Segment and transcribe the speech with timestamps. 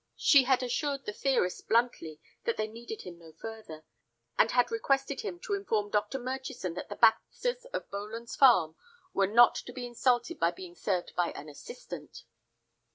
[0.17, 3.83] She had assured the theorist bluntly that they needed him no further,
[4.35, 6.17] and had requested him to inform Dr.
[6.17, 8.75] Murchison that the Baxters, of Boland's Farm,
[9.13, 12.23] were not to be insulted by being served by an assistant.